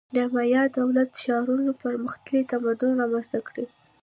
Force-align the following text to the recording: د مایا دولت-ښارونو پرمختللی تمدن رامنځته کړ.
د 0.15 0.17
مایا 0.33 0.63
دولت-ښارونو 0.77 1.71
پرمختللی 1.81 2.41
تمدن 2.51 2.91
رامنځته 3.01 3.39
کړ. 3.47 3.55